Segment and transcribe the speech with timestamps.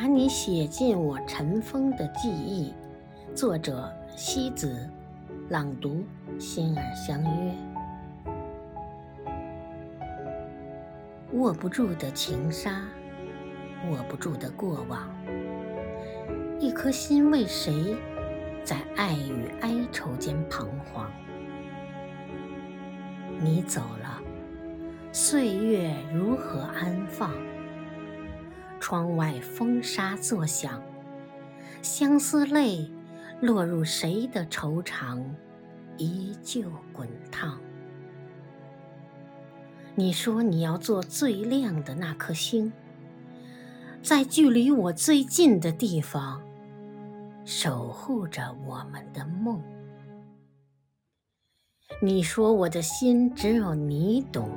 [0.00, 2.72] 把你写进我尘封的记忆。
[3.34, 4.88] 作者：西子，
[5.48, 6.04] 朗读：
[6.38, 7.52] 心儿相约。
[11.32, 12.84] 握不住的情沙，
[13.90, 15.10] 握不住的过往，
[16.60, 17.96] 一颗心为谁，
[18.62, 21.10] 在爱与哀愁间彷徨？
[23.40, 24.22] 你走了，
[25.10, 27.32] 岁月如何安放？
[28.80, 30.82] 窗外风沙作响，
[31.82, 32.90] 相思泪
[33.40, 35.24] 落入谁的愁肠，
[35.96, 37.58] 依旧滚烫。
[39.94, 42.72] 你说你要做最亮的那颗星，
[44.02, 46.40] 在距离我最近的地方，
[47.44, 49.60] 守护着我们的梦。
[52.00, 54.50] 你说我的心只有你懂，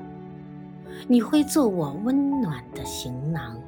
[1.08, 3.60] 你会做我温暖的行囊，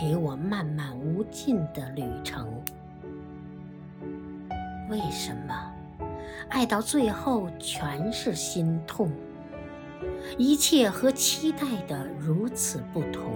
[0.00, 2.46] 陪我漫漫无尽的旅程。
[4.88, 5.72] 为什么
[6.48, 9.10] 爱到最后全是心痛？
[10.38, 13.32] 一切和期待的如此不同，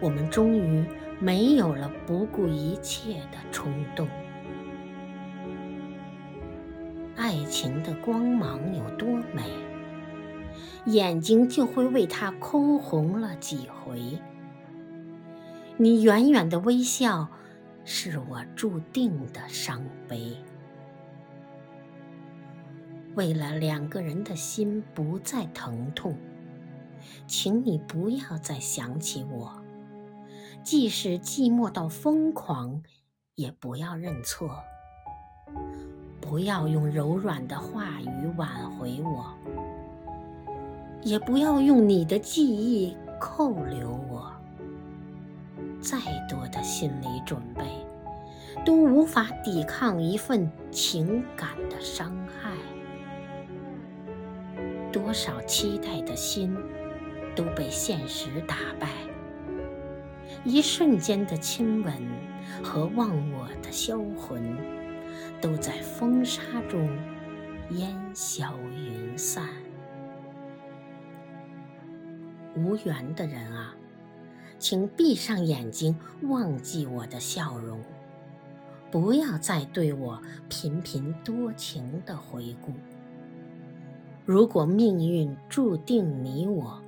[0.00, 0.86] 我们终于
[1.18, 4.08] 没有了不顾一切的冲动。
[7.14, 9.42] 爱情的光芒有多美，
[10.86, 14.18] 眼睛就会为他哭红了几回。
[15.76, 17.28] 你远远的微笑，
[17.84, 20.36] 是我注定的伤悲。
[23.14, 26.16] 为了两个人的心不再疼痛，
[27.26, 29.62] 请你不要再想起我。
[30.62, 32.82] 即使寂寞到疯狂，
[33.34, 34.62] 也不要认错。
[36.20, 39.34] 不要用柔软的话语挽回我，
[41.02, 44.32] 也不要用你的记忆扣留我。
[45.80, 45.98] 再
[46.28, 47.64] 多的心理准备，
[48.64, 52.52] 都无法抵抗一份情感的伤害。
[54.92, 56.56] 多少期待的心，
[57.34, 58.88] 都被现实打败。
[60.44, 61.92] 一瞬间的亲吻
[62.62, 64.56] 和忘我的销魂。
[65.40, 66.88] 都在风沙中
[67.70, 69.48] 烟消云散。
[72.64, 73.74] 无缘的人啊，
[74.58, 77.80] 请闭上眼睛，忘记我的笑容，
[78.90, 82.72] 不要再对我频频多情的回顾。
[84.24, 86.80] 如果命运注定你我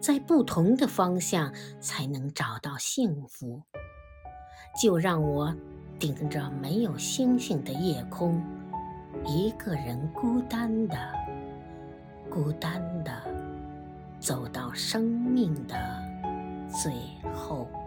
[0.00, 3.62] 在不同的方向才能找到幸福，
[4.80, 5.54] 就让我。
[5.96, 8.42] 顶着没有星星的夜空，
[9.24, 10.96] 一个人孤单的、
[12.28, 13.12] 孤单的
[14.24, 15.76] 走到生命的
[16.82, 16.94] 最
[17.30, 17.83] 后。